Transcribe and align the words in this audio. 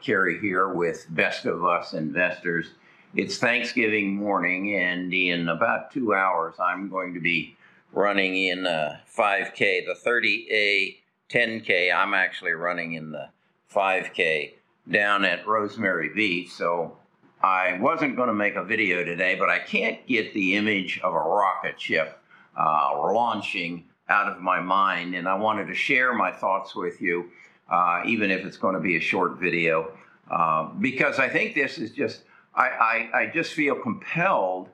Cary 0.00 0.38
here 0.38 0.68
with 0.68 1.06
Best 1.10 1.44
of 1.44 1.64
Us 1.64 1.92
Investors. 1.92 2.70
It's 3.14 3.38
Thanksgiving 3.38 4.14
morning, 4.14 4.74
and 4.76 5.12
in 5.12 5.48
about 5.48 5.90
two 5.90 6.14
hours, 6.14 6.54
I'm 6.60 6.88
going 6.88 7.14
to 7.14 7.20
be 7.20 7.56
running 7.92 8.36
in 8.36 8.66
a 8.66 9.00
5K, 9.16 9.86
the 9.86 9.96
30A 10.04 10.96
10K. 11.30 11.94
I'm 11.94 12.14
actually 12.14 12.52
running 12.52 12.92
in 12.94 13.10
the 13.10 13.28
5K 13.74 14.54
down 14.90 15.24
at 15.24 15.46
Rosemary 15.46 16.10
Beach. 16.14 16.50
So 16.50 16.96
I 17.42 17.78
wasn't 17.80 18.16
going 18.16 18.28
to 18.28 18.34
make 18.34 18.56
a 18.56 18.64
video 18.64 19.04
today, 19.04 19.36
but 19.36 19.48
I 19.48 19.58
can't 19.58 20.06
get 20.06 20.34
the 20.34 20.56
image 20.56 21.00
of 21.02 21.14
a 21.14 21.18
rocket 21.18 21.80
ship 21.80 22.18
uh, 22.56 22.92
launching 22.96 23.84
out 24.08 24.30
of 24.30 24.40
my 24.40 24.60
mind, 24.60 25.14
and 25.14 25.28
I 25.28 25.34
wanted 25.34 25.66
to 25.66 25.74
share 25.74 26.14
my 26.14 26.32
thoughts 26.32 26.74
with 26.74 27.00
you, 27.00 27.30
uh, 27.68 28.02
even 28.06 28.30
if 28.30 28.44
it's 28.44 28.56
going 28.56 28.74
to 28.74 28.80
be 28.80 28.96
a 28.96 29.00
short 29.00 29.38
video, 29.38 29.92
uh, 30.30 30.70
because 30.80 31.18
I 31.18 31.28
think 31.28 31.54
this 31.54 31.78
is 31.78 31.90
just, 31.90 32.22
I, 32.54 32.68
I, 32.68 33.20
I 33.20 33.26
just 33.26 33.52
feel 33.52 33.74
compelled 33.74 34.68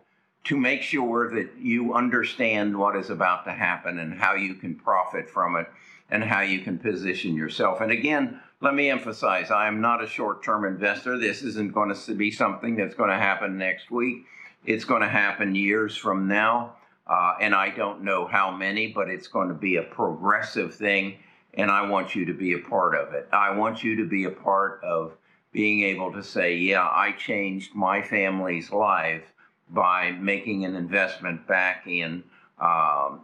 to 0.44 0.56
make 0.56 0.82
sure 0.82 1.30
that 1.34 1.50
you 1.58 1.94
understand 1.94 2.76
what 2.76 2.96
is 2.96 3.10
about 3.10 3.44
to 3.46 3.52
happen 3.52 3.98
and 3.98 4.14
how 4.14 4.34
you 4.34 4.54
can 4.54 4.74
profit 4.74 5.28
from 5.28 5.56
it 5.56 5.66
and 6.10 6.22
how 6.22 6.40
you 6.40 6.60
can 6.60 6.78
position 6.78 7.34
yourself. 7.34 7.80
And 7.80 7.90
again, 7.90 8.40
let 8.60 8.74
me 8.74 8.90
emphasize 8.90 9.50
I 9.50 9.66
am 9.66 9.80
not 9.80 10.02
a 10.02 10.06
short 10.06 10.42
term 10.44 10.64
investor. 10.64 11.18
This 11.18 11.42
isn't 11.42 11.72
going 11.72 11.94
to 11.94 12.14
be 12.14 12.30
something 12.30 12.76
that's 12.76 12.94
going 12.94 13.10
to 13.10 13.16
happen 13.16 13.58
next 13.58 13.90
week. 13.90 14.24
It's 14.66 14.84
going 14.84 15.02
to 15.02 15.08
happen 15.08 15.54
years 15.54 15.96
from 15.96 16.28
now. 16.28 16.76
Uh, 17.06 17.34
and 17.40 17.54
I 17.54 17.68
don't 17.68 18.02
know 18.02 18.26
how 18.26 18.50
many, 18.50 18.88
but 18.88 19.10
it's 19.10 19.28
going 19.28 19.48
to 19.48 19.54
be 19.54 19.76
a 19.76 19.82
progressive 19.82 20.74
thing. 20.74 21.18
And 21.56 21.70
I 21.70 21.88
want 21.88 22.14
you 22.14 22.24
to 22.26 22.34
be 22.34 22.52
a 22.54 22.58
part 22.58 22.94
of 22.94 23.14
it. 23.14 23.28
I 23.32 23.56
want 23.56 23.84
you 23.84 23.96
to 23.96 24.04
be 24.04 24.24
a 24.24 24.30
part 24.30 24.82
of 24.82 25.16
being 25.52 25.82
able 25.82 26.12
to 26.12 26.22
say, 26.22 26.56
yeah, 26.56 26.82
I 26.82 27.12
changed 27.12 27.74
my 27.74 28.02
family's 28.02 28.72
life 28.72 29.22
by 29.70 30.12
making 30.12 30.64
an 30.64 30.74
investment 30.74 31.46
back 31.46 31.86
in 31.86 32.24
um, 32.60 33.20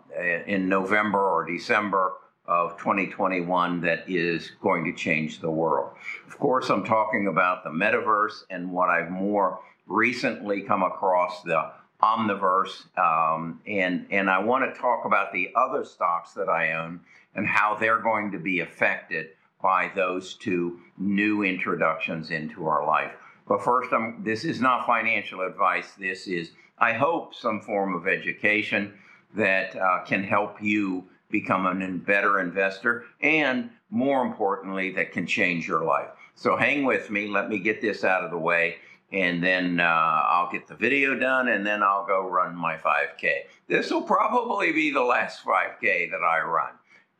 in 0.46 0.68
November 0.68 1.20
or 1.20 1.46
December 1.46 2.14
of 2.46 2.76
2021 2.78 3.80
that 3.80 4.04
is 4.08 4.50
going 4.60 4.84
to 4.84 4.92
change 4.92 5.40
the 5.40 5.50
world. 5.50 5.92
Of 6.26 6.36
course, 6.38 6.68
I'm 6.68 6.84
talking 6.84 7.28
about 7.28 7.62
the 7.62 7.70
metaverse 7.70 8.42
and 8.50 8.72
what 8.72 8.90
I've 8.90 9.10
more 9.10 9.60
recently 9.86 10.62
come 10.62 10.82
across 10.82 11.42
the 11.42 11.70
Omniverse, 12.02 12.86
um, 12.98 13.60
and 13.66 14.06
and 14.10 14.30
I 14.30 14.38
want 14.38 14.64
to 14.64 14.80
talk 14.80 15.04
about 15.04 15.32
the 15.32 15.50
other 15.54 15.84
stocks 15.84 16.32
that 16.32 16.48
I 16.48 16.72
own 16.72 17.00
and 17.34 17.46
how 17.46 17.76
they're 17.76 18.00
going 18.00 18.32
to 18.32 18.38
be 18.38 18.60
affected 18.60 19.28
by 19.62 19.90
those 19.94 20.34
two 20.34 20.80
new 20.96 21.42
introductions 21.42 22.30
into 22.30 22.66
our 22.66 22.86
life. 22.86 23.12
But 23.46 23.62
first, 23.62 23.92
I'm, 23.92 24.22
this 24.24 24.44
is 24.44 24.60
not 24.60 24.86
financial 24.86 25.42
advice. 25.42 25.92
This 25.98 26.26
is, 26.26 26.52
I 26.78 26.92
hope, 26.94 27.34
some 27.34 27.60
form 27.60 27.94
of 27.94 28.08
education 28.08 28.94
that 29.34 29.76
uh, 29.76 30.04
can 30.04 30.24
help 30.24 30.62
you 30.62 31.04
become 31.30 31.66
a 31.66 31.88
better 31.98 32.40
investor 32.40 33.04
and, 33.20 33.70
more 33.90 34.24
importantly, 34.24 34.90
that 34.92 35.12
can 35.12 35.26
change 35.26 35.68
your 35.68 35.84
life. 35.84 36.08
So 36.34 36.56
hang 36.56 36.84
with 36.84 37.10
me. 37.10 37.28
Let 37.28 37.48
me 37.48 37.58
get 37.58 37.80
this 37.80 38.04
out 38.04 38.24
of 38.24 38.30
the 38.30 38.38
way 38.38 38.76
and 39.12 39.42
then 39.42 39.80
uh, 39.80 39.84
I'll 39.84 40.50
get 40.50 40.66
the 40.66 40.74
video 40.74 41.18
done, 41.18 41.48
and 41.48 41.66
then 41.66 41.82
I'll 41.82 42.06
go 42.06 42.28
run 42.28 42.54
my 42.54 42.76
5K. 42.76 43.30
This 43.68 43.90
will 43.90 44.02
probably 44.02 44.72
be 44.72 44.90
the 44.90 45.02
last 45.02 45.44
5K 45.44 46.10
that 46.10 46.22
I 46.22 46.40
run. 46.40 46.72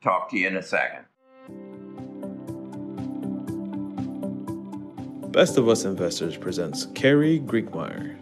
Talk 0.03 0.31
to 0.31 0.39
you 0.39 0.47
in 0.47 0.57
a 0.57 0.63
second. 0.63 1.05
Best 5.33 5.59
of 5.59 5.69
Us 5.69 5.85
Investors 5.85 6.37
presents 6.37 6.87
Cary 6.87 7.39
Griegmeier. 7.41 8.17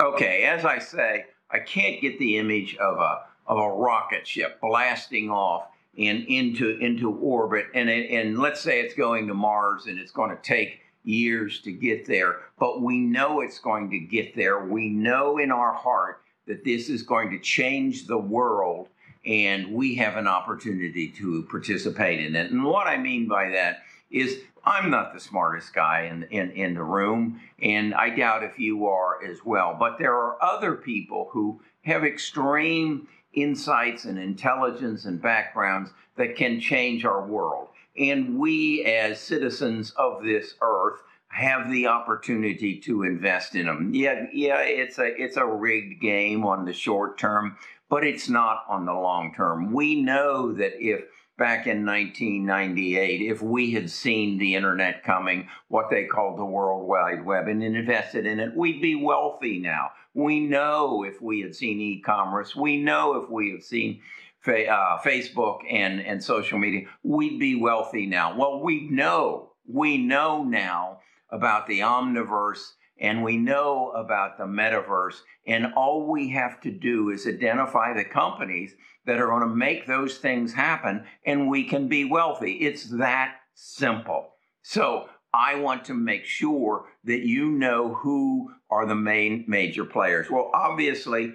Okay, 0.00 0.42
as 0.42 0.64
I 0.64 0.78
say, 0.78 1.26
I 1.50 1.60
can't 1.60 2.00
get 2.00 2.18
the 2.18 2.38
image 2.38 2.76
of 2.76 2.98
a 2.98 3.20
of 3.46 3.58
a 3.58 3.70
rocket 3.70 4.26
ship 4.26 4.60
blasting 4.60 5.30
off 5.30 5.68
and 5.98 6.24
into 6.24 6.78
into 6.78 7.10
orbit. 7.10 7.66
And 7.74 7.88
and 7.88 8.38
let's 8.38 8.60
say 8.60 8.80
it's 8.80 8.94
going 8.94 9.26
to 9.28 9.34
Mars 9.34 9.86
and 9.86 9.98
it's 9.98 10.12
going 10.12 10.30
to 10.30 10.42
take 10.42 10.80
years 11.04 11.60
to 11.60 11.72
get 11.72 12.06
there 12.06 12.36
but 12.62 12.80
we 12.80 13.00
know 13.00 13.40
it's 13.40 13.58
going 13.58 13.90
to 13.90 13.98
get 13.98 14.36
there. 14.36 14.64
We 14.64 14.88
know 14.88 15.38
in 15.38 15.50
our 15.50 15.72
heart 15.72 16.22
that 16.46 16.64
this 16.64 16.88
is 16.88 17.02
going 17.02 17.30
to 17.30 17.40
change 17.40 18.06
the 18.06 18.18
world 18.18 18.88
and 19.26 19.72
we 19.72 19.96
have 19.96 20.16
an 20.16 20.28
opportunity 20.28 21.08
to 21.08 21.42
participate 21.50 22.20
in 22.20 22.36
it. 22.36 22.52
And 22.52 22.62
what 22.64 22.86
i 22.86 22.96
mean 22.96 23.26
by 23.26 23.48
that 23.48 23.82
is 24.12 24.42
i'm 24.64 24.90
not 24.90 25.12
the 25.12 25.20
smartest 25.20 25.74
guy 25.74 26.02
in, 26.02 26.22
in, 26.24 26.50
in 26.52 26.74
the 26.74 26.82
room 26.82 27.40
and 27.60 27.94
i 27.94 28.10
doubt 28.10 28.44
if 28.44 28.58
you 28.58 28.86
are 28.86 29.24
as 29.24 29.38
well 29.44 29.76
but 29.78 29.98
there 29.98 30.14
are 30.14 30.36
other 30.42 30.74
people 30.74 31.28
who 31.32 31.60
have 31.82 32.04
extreme 32.04 33.08
insights 33.34 34.04
and 34.04 34.18
intelligence 34.18 35.04
and 35.04 35.20
backgrounds 35.20 35.90
that 36.16 36.36
can 36.36 36.60
change 36.60 37.04
our 37.04 37.26
world. 37.26 37.68
And 37.96 38.38
we, 38.38 38.84
as 38.84 39.20
citizens 39.20 39.90
of 39.92 40.22
this 40.22 40.54
earth, 40.62 41.00
have 41.28 41.70
the 41.70 41.86
opportunity 41.86 42.78
to 42.80 43.04
invest 43.04 43.54
in 43.54 43.66
them. 43.66 43.90
Yeah, 43.94 44.26
yeah, 44.32 44.60
it's 44.60 44.98
a 44.98 45.06
it's 45.20 45.38
a 45.38 45.46
rigged 45.46 46.00
game 46.00 46.44
on 46.44 46.64
the 46.66 46.74
short 46.74 47.18
term, 47.18 47.56
but 47.88 48.04
it's 48.04 48.28
not 48.28 48.64
on 48.68 48.84
the 48.84 48.92
long 48.92 49.32
term. 49.34 49.72
We 49.72 50.02
know 50.02 50.52
that 50.52 50.72
if 50.78 51.04
back 51.38 51.66
in 51.66 51.86
1998, 51.86 53.22
if 53.22 53.42
we 53.42 53.72
had 53.72 53.90
seen 53.90 54.38
the 54.38 54.54
internet 54.54 55.02
coming, 55.02 55.48
what 55.68 55.88
they 55.90 56.04
called 56.04 56.38
the 56.38 56.44
World 56.44 56.86
Wide 56.86 57.24
Web, 57.24 57.48
and 57.48 57.62
invested 57.62 58.26
in 58.26 58.38
it, 58.38 58.54
we'd 58.54 58.82
be 58.82 58.94
wealthy 58.94 59.58
now. 59.58 59.90
We 60.14 60.40
know 60.40 61.04
if 61.04 61.20
we 61.22 61.40
had 61.40 61.54
seen 61.54 61.80
e 61.80 62.00
commerce, 62.00 62.54
we 62.54 62.76
know 62.82 63.14
if 63.16 63.30
we 63.30 63.50
have 63.52 63.62
seen 63.62 64.00
fa- 64.40 64.68
uh, 64.68 65.00
Facebook 65.00 65.60
and, 65.70 66.00
and 66.00 66.22
social 66.22 66.58
media, 66.58 66.86
we'd 67.02 67.38
be 67.38 67.54
wealthy 67.54 68.06
now. 68.06 68.36
Well, 68.36 68.60
we 68.60 68.88
know, 68.88 69.52
we 69.66 69.98
know 69.98 70.44
now 70.44 70.98
about 71.30 71.66
the 71.66 71.80
omniverse 71.80 72.72
and 73.00 73.22
we 73.22 73.36
know 73.36 73.90
about 73.90 74.38
the 74.38 74.44
metaverse. 74.44 75.16
And 75.46 75.72
all 75.74 76.10
we 76.10 76.28
have 76.30 76.60
to 76.60 76.70
do 76.70 77.10
is 77.10 77.26
identify 77.26 77.94
the 77.94 78.04
companies 78.04 78.74
that 79.06 79.18
are 79.18 79.26
going 79.26 79.40
to 79.40 79.54
make 79.54 79.86
those 79.86 80.18
things 80.18 80.52
happen 80.52 81.04
and 81.26 81.48
we 81.48 81.64
can 81.64 81.88
be 81.88 82.04
wealthy. 82.04 82.52
It's 82.52 82.84
that 82.90 83.36
simple. 83.54 84.34
So 84.62 85.08
I 85.34 85.54
want 85.56 85.84
to 85.86 85.94
make 85.94 86.24
sure 86.24 86.86
that 87.04 87.20
you 87.20 87.50
know 87.50 87.94
who 87.94 88.52
are 88.70 88.86
the 88.86 88.94
main 88.94 89.44
major 89.48 89.84
players. 89.84 90.30
Well, 90.30 90.50
obviously, 90.54 91.32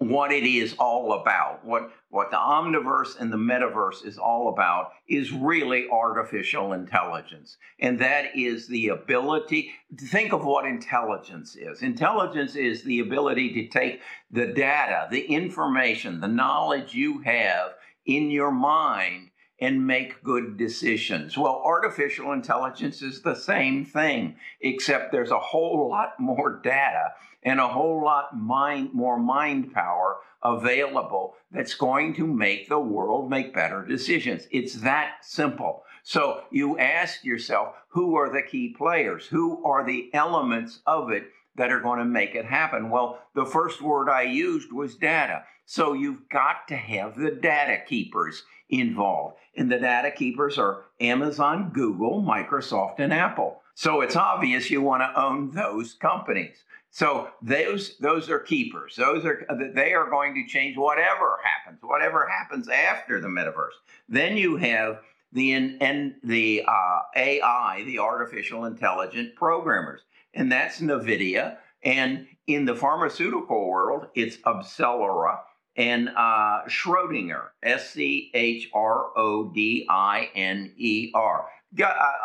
what 0.00 0.32
it 0.32 0.44
is 0.44 0.74
all 0.78 1.12
about, 1.12 1.62
what, 1.62 1.90
what 2.08 2.30
the 2.30 2.36
omniverse 2.38 3.20
and 3.20 3.30
the 3.30 3.36
metaverse 3.36 4.04
is 4.06 4.16
all 4.16 4.48
about, 4.48 4.92
is 5.06 5.30
really 5.30 5.88
artificial 5.90 6.72
intelligence. 6.72 7.58
And 7.80 7.98
that 7.98 8.34
is 8.34 8.66
the 8.66 8.88
ability 8.88 9.70
to 9.98 10.06
think 10.06 10.32
of 10.32 10.44
what 10.44 10.64
intelligence 10.64 11.54
is. 11.54 11.82
Intelligence 11.82 12.54
is 12.54 12.82
the 12.82 13.00
ability 13.00 13.52
to 13.54 13.68
take 13.68 14.00
the 14.30 14.46
data, 14.46 15.06
the 15.10 15.20
information, 15.20 16.20
the 16.20 16.28
knowledge 16.28 16.94
you 16.94 17.20
have 17.20 17.72
in 18.06 18.30
your 18.30 18.50
mind 18.50 19.29
and 19.60 19.86
make 19.86 20.22
good 20.22 20.56
decisions. 20.56 21.36
Well, 21.36 21.62
artificial 21.64 22.32
intelligence 22.32 23.02
is 23.02 23.20
the 23.20 23.34
same 23.34 23.84
thing, 23.84 24.36
except 24.60 25.12
there's 25.12 25.30
a 25.30 25.38
whole 25.38 25.88
lot 25.88 26.18
more 26.18 26.60
data 26.62 27.12
and 27.42 27.60
a 27.60 27.68
whole 27.68 28.02
lot 28.02 28.36
mind, 28.36 28.94
more 28.94 29.18
mind 29.18 29.72
power 29.72 30.18
available 30.42 31.34
that's 31.50 31.74
going 31.74 32.14
to 32.14 32.26
make 32.26 32.68
the 32.68 32.80
world 32.80 33.28
make 33.28 33.54
better 33.54 33.84
decisions. 33.84 34.46
It's 34.50 34.74
that 34.76 35.16
simple. 35.22 35.84
So 36.02 36.44
you 36.50 36.78
ask 36.78 37.24
yourself, 37.24 37.74
who 37.88 38.16
are 38.16 38.32
the 38.32 38.42
key 38.42 38.74
players? 38.76 39.26
Who 39.26 39.62
are 39.64 39.84
the 39.84 40.10
elements 40.14 40.80
of 40.86 41.10
it 41.10 41.24
that 41.60 41.70
are 41.70 41.80
going 41.80 41.98
to 41.98 42.06
make 42.06 42.34
it 42.34 42.46
happen? 42.46 42.88
Well, 42.88 43.20
the 43.34 43.44
first 43.44 43.82
word 43.82 44.08
I 44.08 44.22
used 44.22 44.72
was 44.72 44.96
data. 44.96 45.44
So 45.66 45.92
you've 45.92 46.26
got 46.30 46.66
to 46.68 46.76
have 46.76 47.16
the 47.16 47.30
data 47.30 47.82
keepers 47.86 48.44
involved. 48.70 49.36
And 49.54 49.70
the 49.70 49.78
data 49.78 50.10
keepers 50.10 50.56
are 50.56 50.84
Amazon, 51.00 51.70
Google, 51.74 52.22
Microsoft, 52.22 52.98
and 52.98 53.12
Apple. 53.12 53.60
So 53.74 54.00
it's 54.00 54.16
obvious 54.16 54.70
you 54.70 54.80
want 54.80 55.02
to 55.02 55.22
own 55.22 55.50
those 55.50 55.92
companies. 55.92 56.64
So 56.90 57.28
those 57.42 57.98
those 57.98 58.30
are 58.30 58.40
keepers. 58.40 58.96
Those 58.96 59.26
are 59.26 59.46
they 59.74 59.92
are 59.92 60.08
going 60.08 60.34
to 60.34 60.46
change 60.46 60.78
whatever 60.78 61.38
happens, 61.44 61.80
whatever 61.82 62.26
happens 62.26 62.68
after 62.68 63.20
the 63.20 63.28
metaverse. 63.28 63.76
Then 64.08 64.36
you 64.36 64.56
have 64.56 65.00
the 65.32 65.52
and 65.52 66.14
the 66.24 66.64
uh, 66.66 67.00
AI, 67.14 67.84
the 67.86 67.98
artificial 67.98 68.64
intelligent 68.64 69.36
programmers, 69.36 70.00
and 70.34 70.50
that's 70.50 70.80
Nvidia. 70.80 71.56
And 71.82 72.26
in 72.46 72.64
the 72.64 72.74
pharmaceutical 72.74 73.68
world, 73.68 74.08
it's 74.14 74.36
AbCellera 74.38 75.38
and 75.76 76.10
uh, 76.10 76.62
Schrodinger, 76.68 77.48
S 77.62 77.90
C 77.90 78.30
H 78.34 78.68
R 78.74 79.16
O 79.16 79.50
D 79.54 79.86
I 79.88 80.28
N 80.34 80.72
E 80.76 81.10
R. 81.14 81.46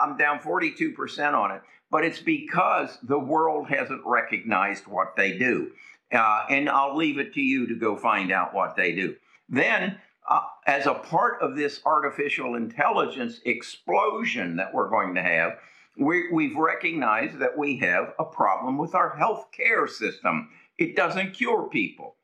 I'm 0.02 0.18
down 0.18 0.40
42% 0.40 1.34
on 1.34 1.52
it, 1.52 1.62
but 1.92 2.04
it's 2.04 2.20
because 2.20 2.98
the 3.04 3.20
world 3.20 3.70
hasn't 3.70 4.02
recognized 4.04 4.88
what 4.88 5.16
they 5.16 5.38
do. 5.38 5.72
Uh, 6.12 6.46
and 6.50 6.70
I'll 6.70 6.96
leave 6.96 7.20
it 7.20 7.34
to 7.36 7.42
you 7.42 7.68
to 7.68 7.76
go 7.76 7.96
find 7.96 8.32
out 8.32 8.54
what 8.54 8.76
they 8.76 8.94
do. 8.94 9.16
Then, 9.48 10.00
uh, 10.28 10.42
as 10.66 10.88
a 10.88 10.96
part 10.96 11.42
of 11.42 11.56
this 11.56 11.82
artificial 11.86 12.56
intelligence 12.56 13.40
explosion 13.46 14.56
that 14.56 14.74
we're 14.74 14.90
going 14.90 15.14
to 15.16 15.22
have, 15.22 15.58
we, 15.98 16.48
have 16.48 16.58
recognized 16.58 17.40
that 17.40 17.58
we 17.58 17.78
have 17.78 18.14
a 18.20 18.26
problem 18.26 18.78
with 18.78 18.96
our 18.96 19.16
health 19.16 19.48
care 19.52 19.88
system. 19.88 20.50
It 20.78 20.96
doesn't 20.96 21.34
cure 21.34 21.70
people, 21.70 22.16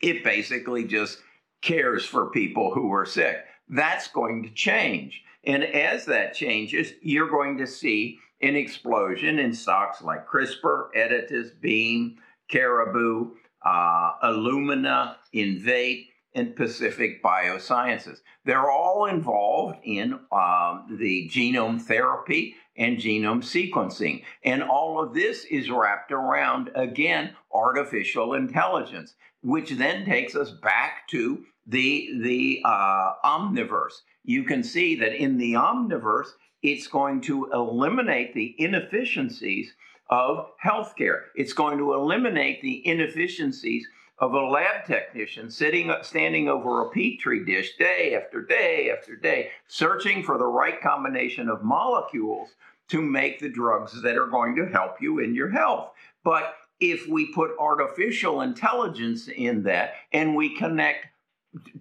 it 0.00 0.24
basically 0.24 0.84
just 0.84 1.18
cares 1.62 2.04
for 2.04 2.30
people 2.30 2.74
who 2.74 2.92
are 2.92 3.06
sick. 3.06 3.38
That's 3.68 4.08
going 4.08 4.42
to 4.42 4.50
change. 4.50 5.22
And 5.44 5.64
as 5.64 6.04
that 6.06 6.34
changes, 6.34 6.92
you're 7.00 7.30
going 7.30 7.58
to 7.58 7.66
see 7.66 8.18
an 8.40 8.56
explosion 8.56 9.38
in 9.38 9.52
stocks 9.52 10.02
like 10.02 10.28
CRISPR, 10.28 10.88
Editas, 10.96 11.50
Beam, 11.60 12.16
Caribou, 12.48 13.30
uh, 13.64 14.12
Illumina, 14.24 15.16
Invitae, 15.34 16.08
and 16.34 16.56
Pacific 16.56 17.22
Biosciences. 17.22 18.20
They're 18.44 18.70
all 18.70 19.06
involved 19.06 19.78
in 19.84 20.14
um, 20.32 20.96
the 20.98 21.28
genome 21.30 21.80
therapy 21.80 22.56
and 22.76 22.98
genome 22.98 23.42
sequencing. 23.42 24.22
And 24.44 24.62
all 24.62 25.02
of 25.02 25.14
this 25.14 25.44
is 25.44 25.70
wrapped 25.70 26.10
around, 26.10 26.70
again, 26.74 27.34
artificial 27.52 28.34
intelligence, 28.34 29.14
which 29.42 29.70
then 29.70 30.04
takes 30.04 30.34
us 30.34 30.50
back 30.50 31.08
to 31.08 31.44
the, 31.66 32.10
the 32.22 32.62
uh, 32.64 33.12
omniverse. 33.24 34.00
You 34.24 34.44
can 34.44 34.62
see 34.62 34.96
that 34.96 35.14
in 35.14 35.36
the 35.36 35.54
omniverse, 35.54 36.28
it's 36.62 36.86
going 36.86 37.20
to 37.22 37.50
eliminate 37.52 38.34
the 38.34 38.54
inefficiencies 38.58 39.74
of 40.10 40.46
healthcare. 40.64 41.22
It's 41.34 41.52
going 41.52 41.78
to 41.78 41.94
eliminate 41.94 42.62
the 42.62 42.86
inefficiencies 42.86 43.86
of 44.22 44.34
a 44.34 44.40
lab 44.40 44.86
technician 44.86 45.50
sitting 45.50 45.92
standing 46.02 46.48
over 46.48 46.82
a 46.82 46.90
petri 46.90 47.44
dish 47.44 47.76
day 47.76 48.14
after 48.14 48.40
day 48.40 48.88
after 48.96 49.16
day 49.16 49.50
searching 49.66 50.22
for 50.22 50.38
the 50.38 50.46
right 50.46 50.80
combination 50.80 51.48
of 51.48 51.64
molecules 51.64 52.50
to 52.88 53.02
make 53.02 53.40
the 53.40 53.48
drugs 53.48 54.00
that 54.00 54.16
are 54.16 54.28
going 54.28 54.54
to 54.54 54.66
help 54.66 55.00
you 55.00 55.18
in 55.18 55.34
your 55.34 55.50
health. 55.50 55.90
But 56.22 56.54
if 56.78 57.08
we 57.08 57.32
put 57.32 57.50
artificial 57.58 58.42
intelligence 58.42 59.26
in 59.26 59.64
that 59.64 59.94
and 60.12 60.36
we 60.36 60.56
connect 60.56 61.06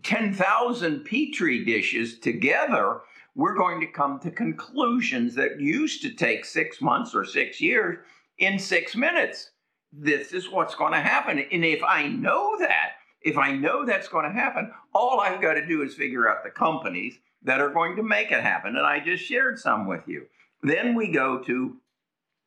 10,000 0.01 1.05
petri 1.05 1.63
dishes 1.63 2.19
together 2.19 3.01
we're 3.35 3.55
going 3.55 3.79
to 3.79 3.87
come 3.87 4.19
to 4.19 4.29
conclusions 4.29 5.35
that 5.35 5.61
used 5.61 6.01
to 6.01 6.09
take 6.09 6.43
6 6.43 6.81
months 6.81 7.15
or 7.15 7.23
6 7.23 7.61
years 7.61 7.99
in 8.39 8.59
6 8.59 8.95
minutes 8.95 9.51
this 9.91 10.31
is 10.31 10.49
what's 10.49 10.75
going 10.75 10.93
to 10.93 11.01
happen. 11.01 11.39
And 11.51 11.65
if 11.65 11.83
I 11.83 12.07
know 12.07 12.57
that, 12.59 12.93
if 13.21 13.37
I 13.37 13.51
know 13.51 13.85
that's 13.85 14.07
going 14.07 14.25
to 14.25 14.31
happen, 14.31 14.71
all 14.93 15.19
I've 15.19 15.41
got 15.41 15.53
to 15.53 15.65
do 15.65 15.83
is 15.83 15.93
figure 15.93 16.29
out 16.29 16.43
the 16.43 16.49
companies 16.49 17.19
that 17.43 17.59
are 17.59 17.69
going 17.69 17.95
to 17.95 18.03
make 18.03 18.31
it 18.31 18.41
happen. 18.41 18.75
And 18.75 18.85
I 18.85 18.99
just 18.99 19.23
shared 19.23 19.59
some 19.59 19.87
with 19.87 20.07
you. 20.07 20.25
Then 20.63 20.95
we 20.95 21.11
go 21.11 21.39
to 21.39 21.77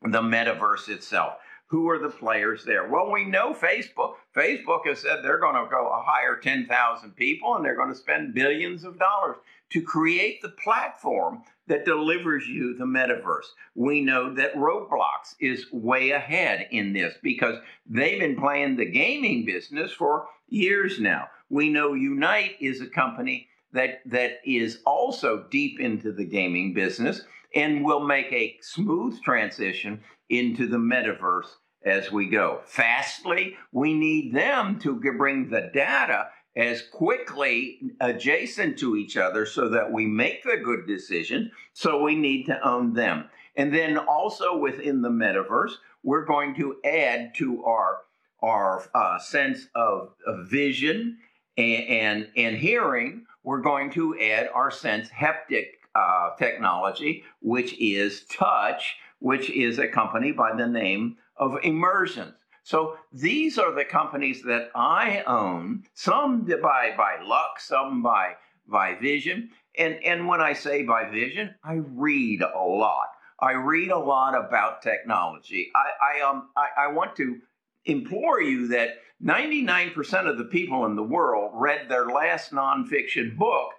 the 0.02 0.20
metaverse 0.20 0.88
itself. 0.88 1.34
Who 1.68 1.88
are 1.88 1.98
the 1.98 2.10
players 2.10 2.64
there? 2.64 2.88
Well, 2.88 3.10
we 3.10 3.24
know 3.24 3.52
Facebook. 3.52 4.14
Facebook 4.36 4.86
has 4.86 5.00
said 5.00 5.20
they're 5.22 5.40
going 5.40 5.56
to 5.56 5.70
go 5.70 5.90
hire 6.04 6.36
10,000 6.36 7.16
people 7.16 7.56
and 7.56 7.64
they're 7.64 7.76
going 7.76 7.88
to 7.88 7.94
spend 7.98 8.34
billions 8.34 8.84
of 8.84 8.98
dollars 8.98 9.36
to 9.70 9.82
create 9.82 10.40
the 10.42 10.50
platform 10.50 11.42
that 11.66 11.84
delivers 11.84 12.46
you 12.46 12.76
the 12.76 12.84
metaverse. 12.84 13.46
We 13.74 14.02
know 14.02 14.34
that 14.34 14.54
Roblox 14.54 15.34
is 15.40 15.66
way 15.72 16.10
ahead 16.10 16.68
in 16.70 16.92
this 16.92 17.14
because 17.22 17.56
they've 17.88 18.20
been 18.20 18.36
playing 18.36 18.76
the 18.76 18.90
gaming 18.90 19.44
business 19.44 19.92
for 19.92 20.26
years 20.48 21.00
now. 21.00 21.28
We 21.48 21.70
know 21.70 21.94
Unity 21.94 22.56
is 22.60 22.80
a 22.80 22.86
company 22.86 23.48
that, 23.72 24.00
that 24.06 24.40
is 24.44 24.80
also 24.84 25.46
deep 25.50 25.80
into 25.80 26.12
the 26.12 26.24
gaming 26.24 26.74
business 26.74 27.22
and 27.54 27.84
will 27.84 28.04
make 28.04 28.32
a 28.32 28.56
smooth 28.60 29.20
transition 29.22 30.02
into 30.28 30.66
the 30.66 30.76
metaverse 30.76 31.48
as 31.84 32.10
we 32.10 32.28
go. 32.28 32.60
Fastly, 32.64 33.56
we 33.72 33.94
need 33.94 34.34
them 34.34 34.78
to 34.80 35.00
bring 35.16 35.50
the 35.50 35.70
data 35.72 36.28
as 36.56 36.82
quickly 36.82 37.80
adjacent 38.00 38.78
to 38.78 38.96
each 38.96 39.16
other 39.16 39.44
so 39.44 39.68
that 39.68 39.90
we 39.90 40.06
make 40.06 40.42
the 40.44 40.56
good 40.56 40.86
decisions. 40.86 41.50
So 41.72 42.02
we 42.02 42.14
need 42.14 42.44
to 42.46 42.66
own 42.66 42.92
them. 42.92 43.24
And 43.56 43.72
then 43.72 43.98
also 43.98 44.56
within 44.56 45.02
the 45.02 45.10
metaverse, 45.10 45.72
we're 46.02 46.24
going 46.24 46.54
to 46.56 46.76
add 46.84 47.34
to 47.36 47.64
our 47.64 47.98
our 48.42 48.86
uh, 48.94 49.18
sense 49.18 49.68
of, 49.74 50.10
of 50.26 50.46
vision 50.50 51.16
and, 51.56 51.84
and, 51.84 52.28
and 52.36 52.56
hearing. 52.56 53.24
We're 53.42 53.62
going 53.62 53.90
to 53.92 54.18
add 54.20 54.50
our 54.54 54.70
sense 54.70 55.08
haptic 55.08 55.66
uh, 55.94 56.36
technology, 56.38 57.24
which 57.40 57.72
is 57.80 58.24
touch, 58.24 58.96
which 59.20 59.48
is 59.48 59.78
a 59.78 59.88
company 59.88 60.30
by 60.32 60.54
the 60.54 60.66
name 60.66 61.16
of 61.38 61.56
Immersions. 61.62 62.34
So 62.64 62.96
these 63.12 63.58
are 63.58 63.72
the 63.72 63.84
companies 63.84 64.42
that 64.42 64.70
I 64.74 65.22
own, 65.26 65.84
some 65.92 66.44
by, 66.46 66.94
by 66.96 67.22
luck, 67.22 67.60
some 67.60 68.02
by, 68.02 68.36
by 68.66 68.94
vision. 68.94 69.50
And, 69.76 70.02
and 70.02 70.26
when 70.26 70.40
I 70.40 70.54
say 70.54 70.82
by 70.82 71.10
vision, 71.10 71.54
I 71.62 71.74
read 71.74 72.40
a 72.40 72.58
lot. 72.58 73.08
I 73.38 73.52
read 73.52 73.90
a 73.90 73.98
lot 73.98 74.34
about 74.34 74.80
technology. 74.80 75.70
I, 75.74 76.18
I, 76.18 76.28
um, 76.28 76.48
I, 76.56 76.68
I 76.84 76.86
want 76.86 77.14
to 77.16 77.38
implore 77.84 78.40
you 78.40 78.68
that 78.68 78.96
99% 79.22 80.26
of 80.26 80.38
the 80.38 80.44
people 80.44 80.86
in 80.86 80.96
the 80.96 81.02
world 81.02 81.50
read 81.54 81.90
their 81.90 82.06
last 82.06 82.50
nonfiction 82.50 83.36
book 83.36 83.72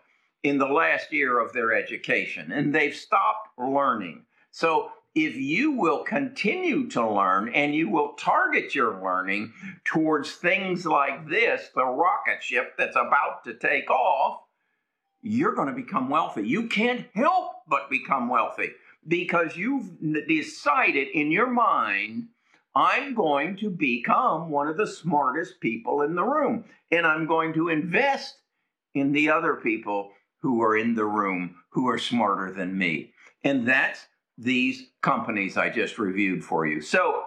in 0.43 0.59
the 0.59 0.67
last 0.67 1.11
year 1.11 1.39
of 1.39 1.53
their 1.53 1.73
education, 1.73 2.51
and 2.51 2.73
they've 2.73 2.95
stopped 2.95 3.49
learning. 3.57 4.25
So 4.51 4.91
if 5.15 5.38
you 5.38 5.71
will 5.71 6.03
continue 6.03 6.88
to 6.89 7.09
learn 7.09 7.50
and 7.53 7.73
you 7.73 7.89
will 7.89 8.13
target 8.13 8.75
your 8.75 9.01
learning 9.01 9.53
towards 9.85 10.33
things 10.33 10.85
like 10.85 11.27
this, 11.29 11.69
the 11.73 11.85
rocket 11.85 12.44
ship 12.44 12.73
that's 12.77 12.97
about 12.97 13.45
to 13.45 13.53
take 13.53 13.89
off, 13.89 14.41
you're 15.21 15.56
going 15.56 15.69
to 15.69 15.73
become 15.73 16.09
wealthy. 16.09 16.45
You 16.45 16.67
can't 16.67 17.07
help 17.15 17.54
but 17.68 17.90
become 17.90 18.28
wealthy 18.28 18.71
because 19.07 19.56
you've 19.56 19.92
decided 20.28 21.07
in 21.07 21.31
your 21.31 21.49
mind, 21.49 22.28
I'm 22.75 23.16
going 23.16 23.56
to 23.57 23.69
become 23.69 24.49
one 24.49 24.68
of 24.68 24.75
the 24.75 24.85
smartest 24.85 25.61
people 25.61 26.01
in 26.01 26.16
the 26.16 26.25
room 26.25 26.66
and 26.92 27.07
I'm 27.07 27.25
going 27.25 27.54
to 27.54 27.69
invest 27.69 28.35
in 28.94 29.13
the 29.13 29.30
other 29.30 29.56
people 29.56 30.11
who 30.42 30.61
are 30.61 30.75
in 30.75 30.94
the 30.94 31.06
room 31.06 31.56
who 31.69 31.87
are 31.87 31.97
smarter 31.97 32.51
than 32.51 32.78
me. 32.78 33.13
And 33.44 33.66
that's 33.66 34.06
these 34.37 34.87
companies 35.01 35.57
I 35.57 35.69
just 35.69 35.97
reviewed 35.97 36.44
for 36.44 36.65
you. 36.65 36.81
So 36.81 37.23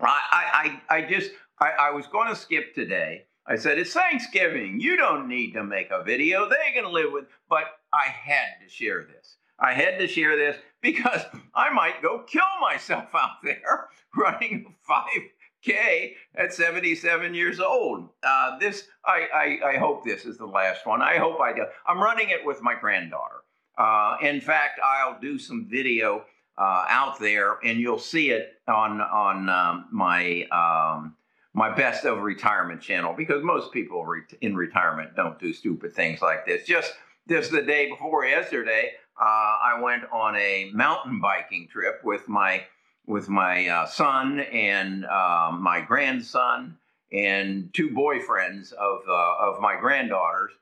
I, 0.00 0.80
I, 0.90 0.96
I 0.96 1.02
just, 1.02 1.30
I, 1.60 1.70
I 1.70 1.90
was 1.90 2.06
going 2.06 2.28
to 2.28 2.36
skip 2.36 2.74
today. 2.74 3.26
I 3.46 3.56
said, 3.56 3.78
it's 3.78 3.92
Thanksgiving. 3.92 4.80
You 4.80 4.96
don't 4.96 5.28
need 5.28 5.52
to 5.52 5.64
make 5.64 5.90
a 5.90 6.04
video. 6.04 6.48
They 6.48 6.72
can 6.74 6.92
live 6.92 7.12
with, 7.12 7.24
but 7.48 7.64
I 7.92 8.04
had 8.04 8.62
to 8.62 8.68
share 8.68 9.04
this. 9.04 9.36
I 9.58 9.74
had 9.74 9.98
to 9.98 10.06
share 10.06 10.36
this 10.36 10.56
because 10.80 11.22
I 11.54 11.70
might 11.70 12.02
go 12.02 12.24
kill 12.26 12.42
myself 12.60 13.08
out 13.14 13.42
there 13.42 13.88
running 14.16 14.74
a 14.88 15.68
5K 15.68 16.12
at 16.36 16.54
77 16.54 17.34
years 17.34 17.60
old. 17.60 18.10
Uh, 18.22 18.58
this, 18.58 18.84
I, 19.04 19.58
I, 19.62 19.70
I 19.70 19.76
hope 19.78 20.04
this 20.04 20.24
is 20.24 20.38
the 20.38 20.46
last 20.46 20.86
one. 20.86 21.02
I 21.02 21.18
hope 21.18 21.40
I 21.40 21.52
do. 21.52 21.64
I'm 21.86 22.00
running 22.00 22.30
it 22.30 22.44
with 22.44 22.62
my 22.62 22.74
granddaughter. 22.74 23.42
Uh, 23.80 24.18
in 24.20 24.42
fact, 24.42 24.78
I'll 24.84 25.18
do 25.18 25.38
some 25.38 25.66
video 25.66 26.26
uh, 26.58 26.84
out 26.86 27.18
there, 27.18 27.56
and 27.64 27.80
you'll 27.80 27.98
see 27.98 28.30
it 28.30 28.60
on 28.68 29.00
on 29.00 29.48
um, 29.48 29.86
my 29.90 30.42
um, 30.52 31.16
my 31.54 31.74
best 31.74 32.04
of 32.04 32.18
retirement 32.18 32.82
channel 32.82 33.14
because 33.16 33.42
most 33.42 33.72
people 33.72 34.04
in 34.42 34.54
retirement 34.54 35.16
don't 35.16 35.38
do 35.38 35.54
stupid 35.54 35.94
things 35.94 36.20
like 36.20 36.44
this. 36.44 36.66
Just 36.66 36.92
just 37.26 37.52
the 37.52 37.62
day 37.62 37.88
before 37.88 38.26
yesterday, 38.26 38.92
uh, 39.18 39.24
I 39.24 39.80
went 39.82 40.04
on 40.12 40.36
a 40.36 40.70
mountain 40.74 41.18
biking 41.18 41.66
trip 41.66 42.02
with 42.04 42.28
my 42.28 42.64
with 43.06 43.30
my 43.30 43.66
uh, 43.66 43.86
son 43.86 44.40
and 44.40 45.06
um, 45.06 45.62
my 45.62 45.80
grandson 45.80 46.76
and 47.14 47.72
two 47.72 47.88
boyfriends 47.88 48.74
of 48.74 49.00
uh, 49.08 49.34
of 49.40 49.58
my 49.58 49.80
granddaughters 49.80 50.52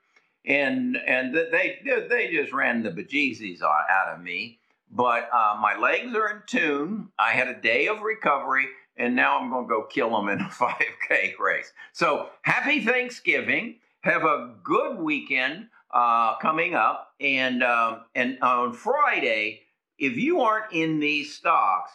and 0.45 0.97
and 0.97 1.33
they 1.35 1.79
they 1.83 2.29
just 2.31 2.53
ran 2.53 2.83
the 2.83 2.91
bejesus 2.91 3.61
out 3.61 4.13
of 4.13 4.21
me. 4.21 4.59
But 4.91 5.29
uh, 5.31 5.57
my 5.61 5.77
legs 5.77 6.15
are 6.15 6.29
in 6.29 6.41
tune. 6.47 7.09
I 7.19 7.31
had 7.31 7.47
a 7.47 7.61
day 7.61 7.87
of 7.87 8.01
recovery, 8.01 8.67
and 8.97 9.15
now 9.15 9.39
I'm 9.39 9.49
going 9.51 9.65
to 9.65 9.69
go 9.69 9.83
kill 9.83 10.09
them 10.09 10.29
in 10.29 10.41
a 10.41 10.49
5K 10.49 11.37
race. 11.39 11.71
So 11.93 12.29
happy 12.41 12.83
Thanksgiving. 12.83 13.75
Have 14.01 14.23
a 14.23 14.55
good 14.63 14.97
weekend 14.97 15.67
uh, 15.91 16.37
coming 16.37 16.73
up. 16.73 17.13
And, 17.19 17.63
um, 17.63 18.05
and 18.15 18.39
on 18.41 18.73
Friday, 18.73 19.61
if 19.97 20.15
you 20.15 20.41
aren't 20.41 20.71
in 20.71 20.99
these 20.99 21.35
stocks, 21.35 21.91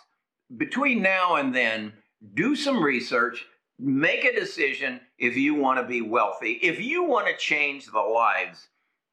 between 0.57 1.03
now 1.03 1.37
and 1.37 1.55
then, 1.55 1.95
do 2.35 2.55
some 2.55 2.83
research, 2.83 3.45
make 3.78 4.25
a 4.25 4.35
decision 4.35 5.00
if 5.19 5.37
you 5.37 5.54
want 5.54 5.78
to 5.81 5.87
be 5.87 6.00
wealthy, 6.00 6.52
if 6.62 6.81
you 6.81 7.04
want 7.04 7.26
to 7.26 7.37
change 7.37 7.87
the 7.87 8.00
lives 8.00 8.69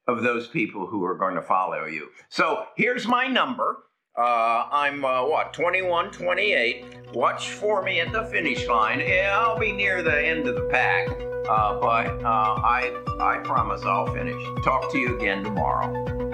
of 0.08 0.22
those 0.22 0.48
people 0.48 0.86
who 0.86 1.04
are 1.04 1.16
going 1.16 1.34
to 1.34 1.42
follow 1.42 1.86
you. 1.86 2.08
So 2.28 2.66
here's 2.76 3.06
my 3.06 3.26
number. 3.26 3.84
Uh, 4.16 4.68
I'm 4.70 5.04
uh, 5.04 5.26
what 5.26 5.54
21, 5.54 6.10
28. 6.10 6.84
Watch 7.14 7.50
for 7.50 7.82
me 7.82 8.00
at 8.00 8.12
the 8.12 8.24
finish 8.24 8.66
line. 8.66 9.00
Yeah, 9.00 9.38
I'll 9.38 9.58
be 9.58 9.72
near 9.72 10.02
the 10.02 10.26
end 10.26 10.46
of 10.46 10.54
the 10.54 10.68
pack, 10.70 11.08
uh, 11.48 11.80
but 11.80 12.22
uh, 12.22 12.60
I 12.62 13.02
I 13.20 13.38
promise 13.42 13.82
I'll 13.84 14.12
finish. 14.12 14.42
Talk 14.64 14.92
to 14.92 14.98
you 14.98 15.16
again 15.16 15.42
tomorrow. 15.42 16.31